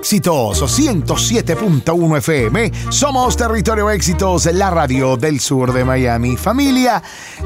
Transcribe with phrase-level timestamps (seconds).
[0.00, 2.72] Éxitos 107.1 FM.
[2.90, 6.36] Somos Territorio Éxitos, la radio del sur de Miami.
[6.36, 7.02] Familia,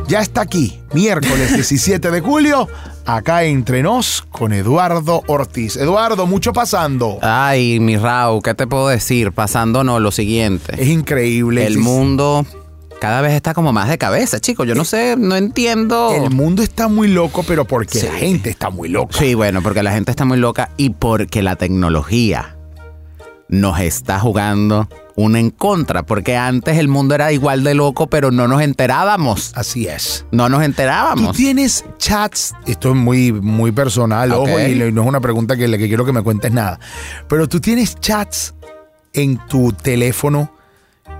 [0.08, 2.68] ya está aquí, miércoles 17 de julio,
[3.06, 5.76] acá entre nos con Eduardo Ortiz.
[5.76, 7.18] Eduardo, mucho pasando.
[7.22, 9.32] Ay, mi Raúl, ¿qué te puedo decir?
[9.32, 10.74] Pasándonos lo siguiente.
[10.76, 11.66] Es increíble.
[11.66, 12.44] El mundo
[13.00, 14.66] cada vez está como más de cabeza, chicos.
[14.66, 16.12] Yo no sé, no entiendo.
[16.14, 18.06] El mundo está muy loco, pero porque Sí.
[18.06, 19.18] la gente está muy loca.
[19.18, 22.56] Sí, bueno, porque la gente está muy loca y porque la tecnología
[23.48, 26.04] nos está jugando una en contra.
[26.04, 29.52] Porque antes el mundo era igual de loco, pero no nos enterábamos.
[29.56, 30.24] Así es.
[30.30, 31.36] No nos Tú enterábamos.
[31.36, 35.78] tienes chats, esto es muy, muy personal, ojo, y no es una pregunta que, le-
[35.78, 36.78] que quiero que me cuentes nada,
[37.28, 38.54] pero tú tienes chats
[39.12, 40.52] en tu teléfono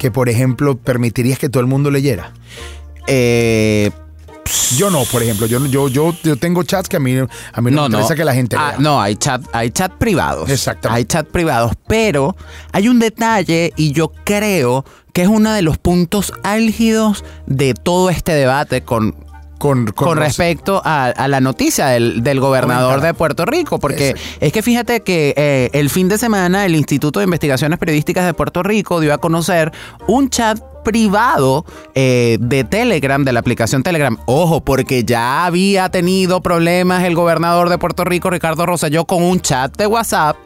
[0.00, 2.32] que, por ejemplo, permitirías que todo el mundo leyera.
[3.06, 3.90] Eh,
[4.78, 7.70] Yo no, por ejemplo, yo, yo, yo, yo tengo chats que a mí, a mí
[7.70, 8.78] no, me interesa que la gente Ah, lea.
[8.80, 10.48] no, hay chat, hay chat privados.
[10.48, 10.96] Exactamente.
[10.98, 12.34] Hay chat privados, pero
[12.72, 18.08] hay un detalle y yo creo que es uno de los puntos álgidos de todo
[18.08, 19.14] este debate con,
[19.60, 24.38] Con, con, respecto a, a la noticia del, del gobernador de Puerto Rico, porque Exacto.
[24.40, 28.32] es que fíjate que eh, el fin de semana el Instituto de Investigaciones Periodísticas de
[28.32, 29.70] Puerto Rico dio a conocer
[30.06, 34.16] un chat privado eh, de Telegram, de la aplicación Telegram.
[34.24, 39.40] Ojo, porque ya había tenido problemas el gobernador de Puerto Rico, Ricardo Rosselló, con un
[39.40, 40.36] chat de WhatsApp.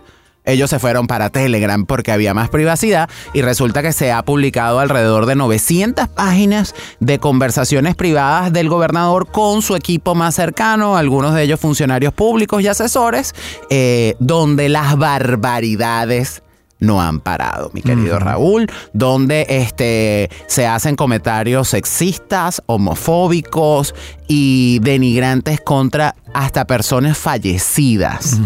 [0.44, 4.78] Ellos se fueron para Telegram porque había más privacidad y resulta que se ha publicado
[4.78, 11.34] alrededor de 900 páginas de conversaciones privadas del gobernador con su equipo más cercano, algunos
[11.34, 13.34] de ellos funcionarios públicos y asesores,
[13.70, 16.43] eh, donde las barbaridades
[16.84, 23.94] no han parado, mi querido Raúl, donde este, se hacen comentarios sexistas, homofóbicos
[24.28, 28.40] y denigrantes contra hasta personas fallecidas.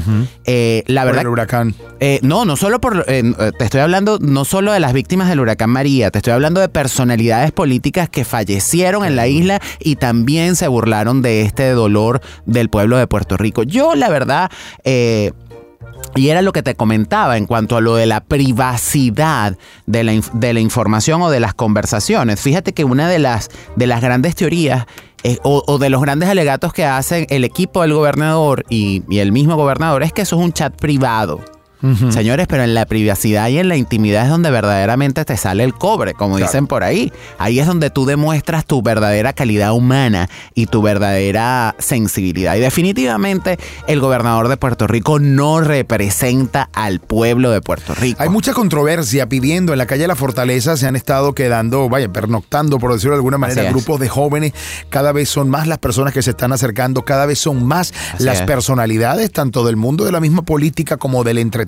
[0.45, 1.75] Eh, la Por verdad el huracán.
[2.01, 3.05] eh, no, no solo por.
[3.09, 3.23] eh,
[3.59, 6.69] te estoy hablando no solo de las víctimas del huracán María, te estoy hablando de
[6.69, 12.69] personalidades políticas que fallecieron en la isla y también se burlaron de este dolor del
[12.69, 13.63] pueblo de Puerto Rico.
[13.63, 14.51] Yo, la verdad.
[16.15, 19.57] Y era lo que te comentaba en cuanto a lo de la privacidad
[19.87, 22.41] de la, de la información o de las conversaciones.
[22.41, 24.87] Fíjate que una de las, de las grandes teorías
[25.23, 29.57] eh, o, de los grandes alegatos que hacen el equipo del gobernador y el mismo
[29.57, 31.41] gobernador es que eso es un chat privado.
[32.11, 35.75] Señores, pero en la privacidad y en la intimidad es donde verdaderamente te sale el
[35.75, 36.51] cobre, como Claro.
[36.51, 37.13] dicen por ahí.
[37.39, 42.57] Ahí es donde tú demuestras tu verdadera calidad humana y tu verdadera sensibilidad.
[42.57, 48.23] Y definitivamente el gobernador de Puerto Rico no representa al pueblo de Puerto Rico.
[48.23, 52.09] Hay mucha controversia pidiendo en la calle de la Fortaleza, se han estado quedando, vaya,
[52.13, 54.53] pernoctando, por decirlo de alguna manera, grupos de jóvenes.
[54.91, 58.25] Cada vez son más las personas que se están acercando, cada vez son más Así
[58.25, 58.47] las es.
[58.47, 61.68] personalidades, tanto del mundo de la misma política como del entretenimiento,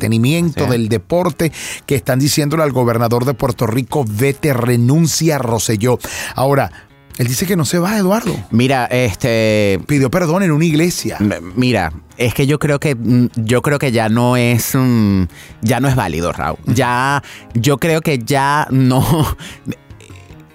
[0.67, 1.53] Del deporte,
[1.87, 5.99] que están diciéndole al gobernador de Puerto Rico, vete, renuncia, Roselló.
[6.35, 6.71] Ahora,
[7.19, 8.35] él dice que no se va, Eduardo.
[8.51, 11.19] Mira, este, Pidió perdón en una iglesia.
[11.55, 15.25] Mira, es que yo creo que mm, yo creo que ya no es mm,
[15.61, 16.57] ya no es válido, Raúl.
[16.67, 17.23] Ya
[17.53, 19.37] yo creo que ya no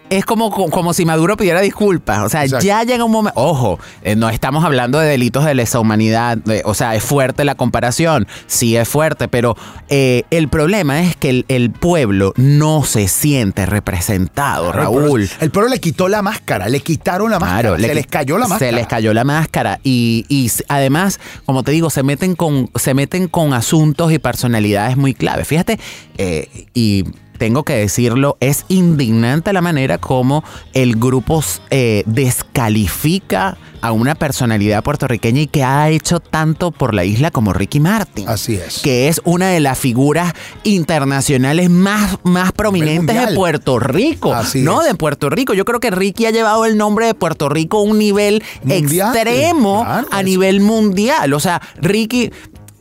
[0.10, 2.20] es como, como si Maduro pidiera disculpas.
[2.20, 2.66] O sea, Exacto.
[2.66, 3.40] ya llega un momento.
[3.40, 6.38] Ojo, eh, no estamos hablando de delitos de lesa humanidad.
[6.50, 8.28] eh, o sea, es fuerte la comparación.
[8.48, 9.28] Sí, es fuerte.
[9.28, 9.58] Pero
[9.90, 15.04] eh, el problema es que el, el pueblo no se siente representado, Raúl.
[15.04, 17.96] El pueblo- El pueblo le quitó la máscara, le quitaron la máscara, Claro, se le
[17.96, 18.70] les cayó la máscara.
[18.72, 19.80] Se les cayó la máscara.
[19.84, 24.98] Y, y además, como te digo, se meten con, se meten con asuntos y personalidades
[24.98, 25.48] muy claves.
[25.48, 25.80] Fíjate,
[26.18, 27.06] eh, y
[27.38, 34.84] tengo que decirlo, es indignante la manera como el grupo eh, descalifica a una personalidad
[34.84, 38.80] puertorriqueña y que ha hecho tanto por la isla como Ricky Martin Así es.
[38.80, 43.36] que es una de las figuras internacionales más, más prominentes de.
[43.36, 44.34] Puerto Rico.
[44.34, 44.88] Así no, es.
[44.88, 45.54] de Puerto Rico.
[45.54, 49.16] Yo creo que Ricky ha llevado el nombre de Puerto Rico a un nivel Mundial.
[49.16, 51.34] extremo Claro, a nivel mundial.
[51.34, 52.32] O sea, Ricky.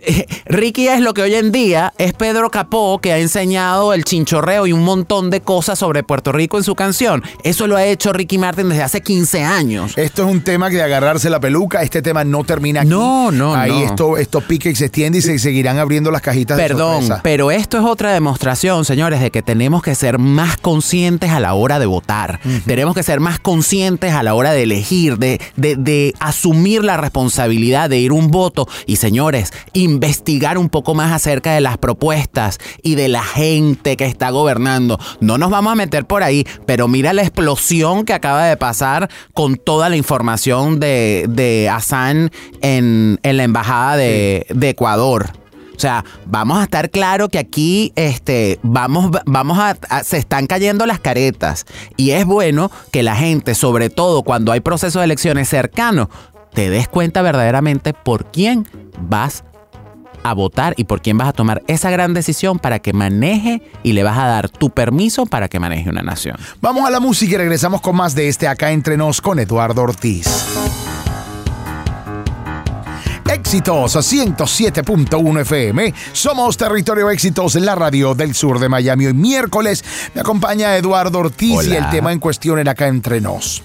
[0.46, 4.66] Ricky es lo que hoy en día es Pedro Capó, que ha enseñado el chinchorreo
[4.66, 7.22] y un montón de cosas sobre Puerto Rico en su canción.
[7.42, 9.96] Eso lo ha hecho Ricky Martin desde hace 15 años.
[9.96, 12.90] Esto es un tema que de agarrarse la peluca, este tema no termina aquí.
[12.90, 13.84] No, no, Ahí no.
[13.84, 17.20] esto, esto pica y se extiende y se seguirán abriendo las cajitas de Perdón, sorpresa.
[17.22, 21.54] pero esto es otra demostración, señores, de que tenemos que ser más conscientes a la
[21.54, 22.40] hora de votar.
[22.66, 26.96] Tenemos que ser más conscientes a la hora de elegir, de, de- de asumir la
[26.96, 28.68] responsabilidad de ir un voto.
[28.86, 29.52] Y, señores,
[29.94, 34.98] investigar un poco más acerca de las propuestas y de la gente que está gobernando.
[35.20, 39.08] No nos vamos a meter por ahí, pero mira la explosión que acaba de pasar
[39.32, 42.30] con toda la información de, de Hassan
[42.60, 45.32] en, en la embajada de, de Ecuador.
[45.76, 50.86] O sea, vamos a estar claro que aquí este, vamos, vamos a, se están cayendo
[50.86, 51.66] las caretas.
[51.96, 56.08] Y es bueno que la gente, sobre todo cuando hay procesos de elecciones cercanos,
[56.52, 58.68] te des cuenta verdaderamente por quién
[59.00, 59.42] vas
[60.24, 63.92] a votar y por quién vas a tomar esa gran decisión para que maneje y
[63.92, 66.36] le vas a dar tu permiso para que maneje una nación.
[66.60, 69.82] Vamos a la música y regresamos con más de este acá entre nos con Eduardo
[69.82, 70.44] Ortiz.
[73.34, 75.92] Éxitos 107.1 FM.
[76.12, 79.06] Somos Territorio Éxitos la radio del sur de Miami.
[79.06, 79.84] Hoy miércoles
[80.14, 83.64] me acompaña Eduardo Ortiz y el tema en cuestión era acá entre nos.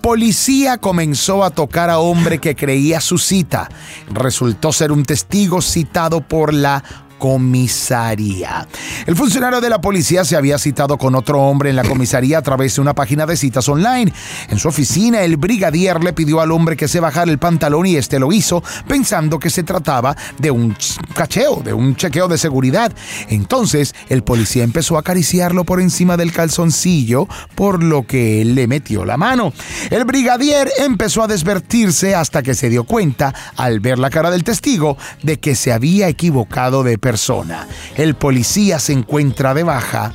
[0.00, 3.68] Policía comenzó a tocar a hombre que creía su cita.
[4.08, 6.84] Resultó ser un testigo citado por la
[7.18, 8.66] comisaría.
[9.06, 12.42] El funcionario de la policía se había citado con otro hombre en la comisaría a
[12.42, 14.12] través de una página de citas online.
[14.48, 17.96] En su oficina, el brigadier le pidió al hombre que se bajara el pantalón y
[17.96, 20.76] este lo hizo, pensando que se trataba de un
[21.14, 22.92] cacheo, de un chequeo de seguridad.
[23.28, 28.66] Entonces, el policía empezó a acariciarlo por encima del calzoncillo, por lo que él le
[28.66, 29.52] metió la mano.
[29.90, 34.44] El brigadier empezó a desvertirse hasta que se dio cuenta, al ver la cara del
[34.44, 37.66] testigo, de que se había equivocado de persona.
[37.96, 40.12] El policía se encuentra de baja,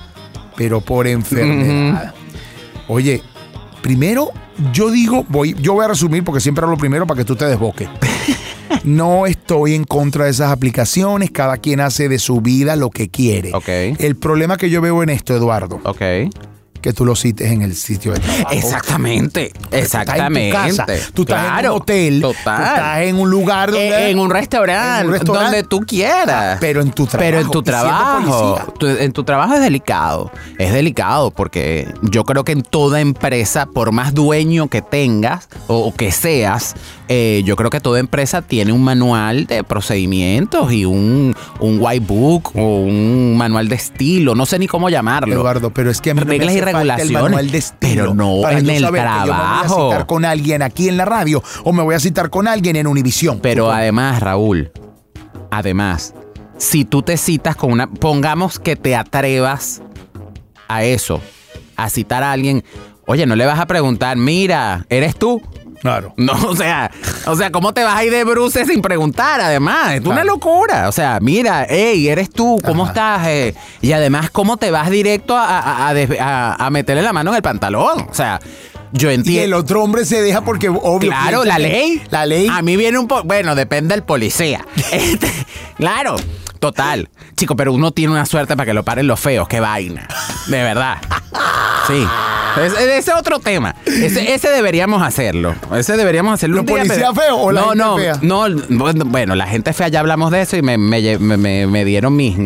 [0.56, 2.13] pero por enfermedad.
[2.88, 3.24] Oye,
[3.81, 4.31] primero
[4.72, 7.45] yo digo, voy, yo voy a resumir porque siempre hablo primero para que tú te
[7.45, 7.90] desboques.
[8.84, 13.07] No estoy en contra de esas aplicaciones, cada quien hace de su vida lo que
[13.07, 13.51] quiere.
[13.98, 16.30] El problema que yo veo en esto, Eduardo, okay
[16.83, 18.51] que tú lo cites en el sitio de trabajo.
[18.51, 21.00] Exactamente, exactamente.
[21.13, 25.63] Tú estás en, un hotel, tú estás en un lugar donde, en, un restaurante, donde
[25.63, 26.57] tú quieras.
[26.59, 27.25] Pero en tu trabajo.
[27.25, 30.30] Pero en tu trabajo, en tu trabajo es delicado.
[30.59, 35.94] Es delicado porque yo creo que en toda empresa, por más dueño que tengas o,
[35.94, 36.75] que seas,
[37.07, 42.06] eh, yo creo que toda empresa tiene un manual de procedimientos y un, un white
[42.06, 45.33] book o un manual de estilo, no sé ni cómo llamarlo.
[45.33, 49.28] Eduardo, pero es que a reglas y regulaciones, pero no en el trabajo.
[49.28, 52.30] me voy a citar con alguien aquí en la radio o me voy a citar
[52.30, 53.40] con alguien en Univisión.
[53.42, 54.72] Pero además, Raúl,
[55.52, 56.14] además,
[56.58, 59.81] si tú te citas con una, pongamos que te atrevas
[60.68, 61.22] a eso,
[61.75, 62.64] a citar a alguien,
[63.06, 65.42] oye, no le vas a preguntar, mira, ¿eres tú?
[65.83, 66.13] Claro.
[66.24, 66.89] No, o sea,
[67.25, 69.41] o sea, ¿cómo te vas a ir de bruces sin preguntar?
[69.41, 70.88] Además, es una locura.
[70.88, 73.27] O sea, mira, hey, eres tú, ¿cómo estás?
[73.27, 78.07] Eh, y además, ¿cómo te vas directo a, a, meterle la mano en el pantalón?
[78.09, 78.39] O sea,
[78.94, 79.41] yo entiendo.
[79.41, 81.09] Y el otro hombre se deja porque, obvio.
[81.09, 82.01] Claro, la ley.
[82.09, 82.47] La ley.
[82.50, 83.24] A mí viene un poco.
[83.24, 84.65] Bueno, depende del policía.
[84.94, 85.29] Este,
[85.75, 86.15] claro,
[86.59, 87.09] total.
[87.36, 89.50] Chico, pero uno tiene una suerte para que lo paren los feos.
[89.50, 90.07] Qué vaina.
[90.47, 90.97] De verdad.
[91.88, 92.07] Sí.
[92.61, 93.75] Ese es otro tema.
[93.85, 95.55] Ese, deberíamos hacerlo.
[95.75, 96.57] Ese deberíamos hacerlo.
[96.57, 98.19] ¿La policía feo o la no, gente no, fea?
[98.21, 102.38] No, bueno, la gente fea ya hablamos de eso y me, me dieron mis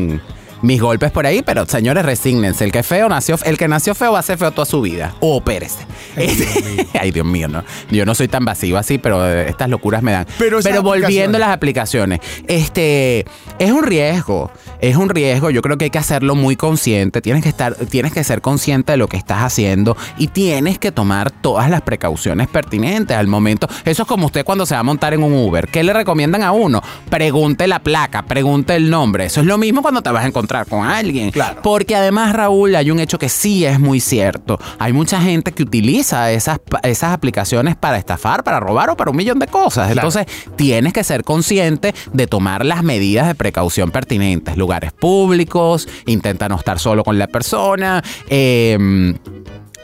[0.62, 2.63] mis golpes por ahí, pero señores, resígnense.
[2.63, 5.15] El que feo nació, el que nació feo va a ser feo toda su vida.
[5.19, 5.77] O Pérez.
[7.00, 7.63] Ay, Dios mío, no.
[7.92, 10.27] Yo no soy tan vacío así, pero estas locuras me dan.
[10.38, 13.25] Pero, volviendo a las aplicaciones, este
[13.59, 14.51] es un riesgo.
[14.81, 15.50] Es un riesgo.
[15.50, 17.21] Yo creo que hay que hacerlo muy consciente.
[17.21, 20.92] Tienes que estar, tienes que ser consciente de lo que estás haciendo y tienes que
[20.92, 23.68] tomar todas las precauciones pertinentes al momento.
[23.86, 25.68] Eso es como usted cuando se va a montar en un Uber.
[25.68, 26.81] ¿Qué le recomiendan a uno?
[27.09, 29.25] Pregunte la placa, pregunte el nombre.
[29.25, 31.31] Eso es lo mismo cuando te vas a encontrar con alguien.
[31.31, 31.61] Claro.
[31.61, 34.59] Porque además, Raúl, hay un hecho que sí es muy cierto.
[34.80, 39.18] Hay mucha gente que utiliza esas, esas aplicaciones para estafar, para robar o para un
[39.18, 39.92] millón de cosas.
[39.92, 40.25] Entonces,
[40.56, 44.57] tienes que ser consciente de tomar las medidas de precaución pertinentes.
[44.57, 48.04] Lugares públicos, intenta no estar solo con la persona.
[48.30, 49.16] Eh,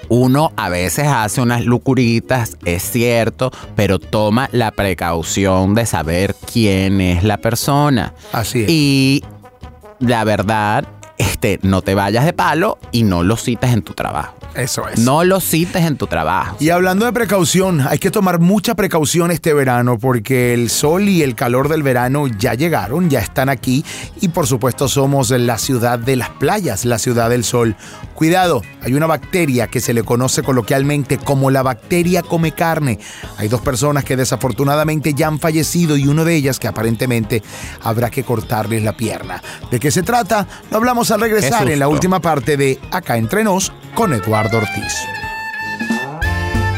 [0.10, 7.02] uno a veces hace unas lucuritas, es cierto, pero toma la precaución de saber quién
[7.02, 8.14] es la persona.
[8.32, 8.70] Así es.
[8.70, 9.24] Y
[10.00, 10.86] la verdad,
[11.44, 14.36] este, no te vayas de palo y no lo cites en tu trabajo.
[14.56, 15.00] Eso es.
[15.00, 16.56] No lo cites en tu trabajo.
[16.60, 21.22] Y hablando de precaución, hay que tomar mucha precaución este verano porque el sol y
[21.22, 23.84] el calor del verano ya llegaron, ya están aquí
[24.22, 27.76] y por supuesto somos la ciudad de las playas, la ciudad del sol.
[28.14, 33.00] Cuidado, hay una bacteria que se le conoce coloquialmente como la bacteria come carne.
[33.38, 37.42] Hay dos personas que desafortunadamente ya han fallecido y uno de ellas que aparentemente
[37.82, 39.42] habrá que cortarles la pierna.
[39.72, 40.48] ¿De qué se trata?
[40.70, 45.23] Lo hablamos al regresar en la última parte de Acá entre nos con Eduardo Ortiz.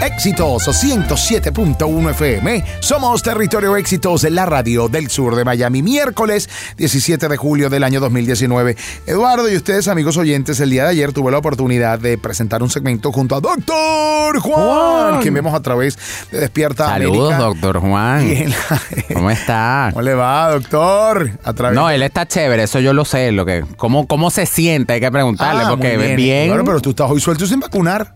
[0.06, 2.64] Éxitos 107.1 FM.
[2.80, 5.82] Somos Territorio Éxitos en la radio del sur de Miami.
[5.82, 6.48] Miércoles
[6.78, 8.78] 17 de julio del año 2019.
[9.08, 12.70] Eduardo y ustedes, amigos oyentes, el día de ayer tuve la oportunidad de presentar un
[12.70, 15.20] segmento junto a Doctor Juan, Juan.
[15.22, 15.98] que vemos a través
[16.32, 17.48] de Despierta Saludos, América.
[17.48, 18.50] doctor Juan.
[18.50, 18.82] La-
[19.16, 19.90] ¿Cómo está?
[19.92, 21.32] ¿Cómo le va, doctor?
[21.44, 23.32] A través No, de- él está chévere, eso yo lo sé.
[23.32, 24.94] Lo que, ¿cómo, ¿Cómo se siente?
[24.94, 26.48] Hay que preguntarle, Ah, porque muy bien.
[26.50, 28.14] Claro, pero tú estás hoy suelto sin vacunar.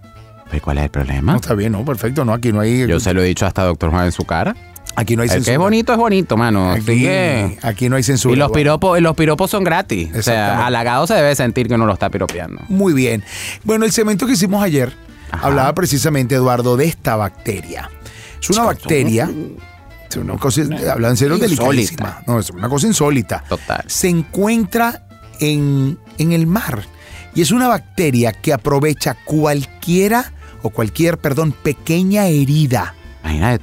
[0.49, 1.35] Pero ¿Cuál es el No, problema?
[1.35, 2.87] está bien, no, perfecto, no, aquí no hay.
[2.87, 4.55] Yo se lo he dicho hasta doctor Juan en su cara.
[4.95, 5.53] Aquí no hay El que censura.
[5.53, 6.71] es bonito es bonito, mano.
[6.71, 8.33] Aquí, que- aquí no hay censura.
[8.33, 10.09] Y los piropos, y los piropos son gratis.
[10.15, 12.61] O sea, halagado se debe sentir que uno lo está piropeando.
[12.67, 13.23] Muy bien.
[13.63, 14.91] Bueno, el segmento que hicimos ayer
[15.31, 15.47] Ajá.
[15.47, 17.89] hablaba precisamente, Eduardo, de esta bacteria.
[18.41, 19.29] Es una bacteria.
[20.09, 22.21] Es una cosa, hablando en serio, delicadísima.
[22.25, 23.43] No, es una cosa insólita.
[23.47, 23.83] Total.
[23.85, 25.03] Se encuentra
[25.39, 26.81] en, en el mar.
[27.35, 32.95] Y es una bacteria que aprovecha cualquiera o cualquier, perdón, pequeña herida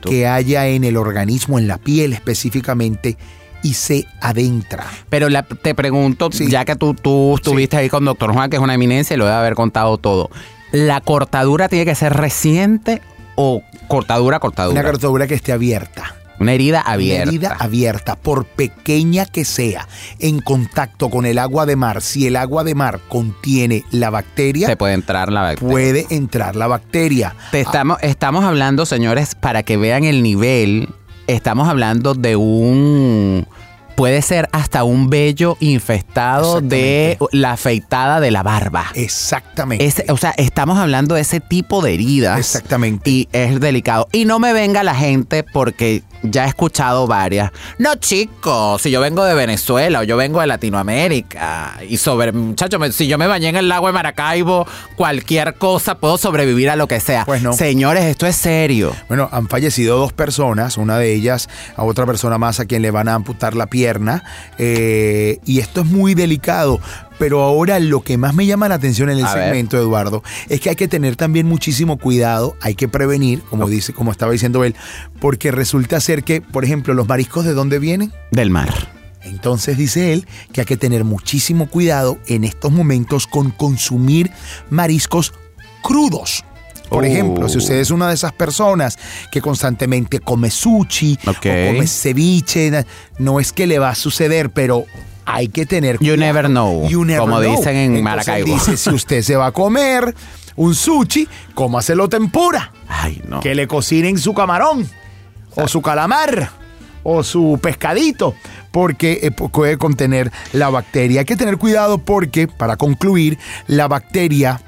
[0.03, 3.17] que haya en el organismo, en la piel específicamente,
[3.63, 4.87] y se adentra.
[5.09, 6.49] Pero la- te pregunto, Sí.
[6.49, 9.25] ya que tú, tú estuviste ahí con doctor Juan, que es una eminencia y lo
[9.25, 10.31] debe haber contado todo.
[10.73, 13.01] ¿La cortadura tiene que ser reciente
[13.35, 14.81] o cortadura, cortadura?
[14.81, 16.15] Una cortadura que esté abierta.
[16.39, 17.23] Una herida Una abierta.
[17.31, 19.89] herida abierta, por pequeña que sea,
[20.19, 24.67] en contacto con el agua de mar, si el agua de mar contiene la bacteria,
[24.67, 25.71] Se puede entrar la bacteria.
[25.71, 27.35] puede entrar la bacteria.
[27.53, 30.89] Te estamos, estamos hablando, señores, para que vean el nivel,
[31.27, 33.47] estamos hablando de un...
[33.97, 38.85] Puede ser hasta un vello infestado de la afeitada de la barba.
[38.95, 39.87] Exactamente.
[39.87, 42.39] Es- o sea, estamos hablando de ese tipo de heridas.
[42.39, 43.09] Exactamente.
[43.09, 44.07] Y es delicado.
[44.13, 47.51] Y no me venga la gente porque ya he escuchado varias.
[47.79, 52.95] No, chicos, si yo vengo de Venezuela o yo vengo de Latinoamérica y sobre, muchachos,
[52.95, 56.89] si yo me bañé en el lago de Maracaibo, cualquier cosa puedo sobrevivir a lo
[56.89, 57.25] que sea.
[57.25, 57.53] Pues no.
[57.53, 58.95] Señores, esto es serio.
[59.09, 62.91] Bueno, han fallecido dos personas, una de ellas a otra persona más a quien le
[62.91, 64.25] van a amputar la pierna,
[64.59, 66.81] eh, y esto es muy delicado.
[67.19, 69.45] Pero ahora lo que más me llama la atención en el A ver.
[69.45, 73.93] segmento, Eduardo, es que hay que tener también muchísimo cuidado, hay que prevenir, como dice,
[73.93, 74.75] como estaba diciendo él,
[75.21, 78.13] porque resulta ser que, por ejemplo, los mariscos de dónde vienen.
[78.31, 78.69] Del mar.
[79.23, 84.31] Entonces dice él que hay que tener muchísimo cuidado en estos momentos con consumir
[84.71, 85.33] mariscos
[85.83, 86.45] crudos.
[86.89, 87.07] Por Oh.
[87.07, 88.97] ejemplo, si usted es una de esas personas
[89.33, 92.85] que constantemente come sushi o come ceviche,
[93.19, 94.85] no es que le va a suceder, pero
[95.27, 97.51] hay que tener You never know, You never como know.
[97.57, 98.55] dicen en Entonces Maracaibo.
[98.55, 100.15] Dice, si usted se va a comer
[100.57, 103.41] un sushi, cómaselo tempura Ay, no.
[103.41, 104.89] que le cocinen su camarón
[105.57, 106.51] o su calamar
[107.03, 108.35] o su pescadito
[108.71, 111.21] porque eh, pu- puede contener la bacteria.
[111.21, 114.61] Hay que tener cuidado porque, para concluir, la bacteria,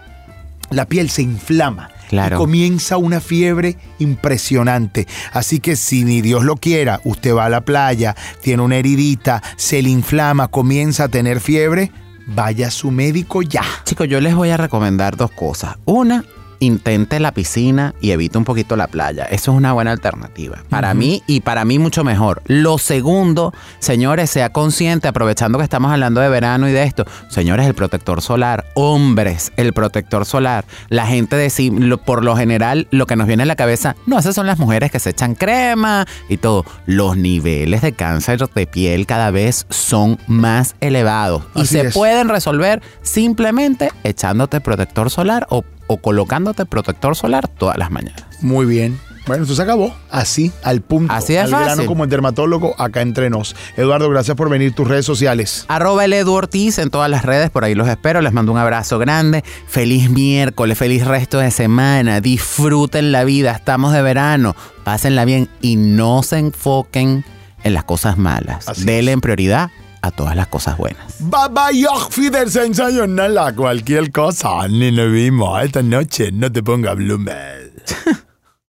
[0.70, 1.90] la piel se inflama.
[2.08, 2.36] Claro.
[2.36, 5.06] Y comienza una fiebre impresionante.
[5.32, 9.42] Así que si ni Dios lo quiera, usted va a la playa, tiene una heridita,
[9.56, 11.92] se le inflama, comienza a tener fiebre,
[12.26, 13.62] vaya a su médico ya.
[13.84, 15.76] Chicos, yo les voy a recomendar dos cosas.
[15.84, 16.24] Una,
[16.60, 19.24] intente la piscina y evite un poquito la playa.
[19.24, 20.62] Eso es una buena alternativa.
[20.68, 22.42] Para mí y para mí mucho mejor.
[22.46, 27.04] Lo segundo, señores, sea consciente, aprovechando que estamos hablando de verano y de esto.
[27.28, 28.64] Señores, el protector solar.
[28.74, 30.64] Hombres, el protector solar.
[30.88, 33.96] La gente de sí, lo- por lo general, lo que nos viene a la cabeza,
[34.06, 36.64] no, esas son las mujeres que se echan crema y todo.
[36.86, 41.42] Los niveles de cáncer de piel cada vez son más elevados.
[41.54, 41.94] Y se es.
[41.94, 48.24] pueden resolver simplemente echándote protector solar o, o colocándote protector solar todas las mañanas.
[48.40, 48.98] Muy bien.
[49.28, 49.94] Bueno, esto se acabó.
[50.10, 51.12] Así, al punto.
[51.12, 51.86] Así de al grano fácil.
[51.86, 53.54] como el dermatólogo, acá entre nos.
[53.76, 54.72] Eduardo, gracias por venir.
[54.72, 55.66] Tus redes sociales.
[55.68, 58.58] Arroba el Edu Ortiz en todas las redes, por ahí los espero, les mando un
[58.58, 65.26] abrazo grande, feliz miércoles, feliz resto de semana, disfruten la vida, estamos de verano, pásenla
[65.26, 67.24] bien y no se enfoquen
[67.64, 69.70] en las cosas malas, Así denle en prioridad
[70.02, 71.16] a todas las cosas buenas.
[71.18, 73.52] Bye bye, yo Fidelsen Sayonara.
[73.54, 74.68] Cualquier cosa.
[74.68, 76.30] Ni nos vimos esta noche.
[76.32, 77.72] No te ponga bloomer.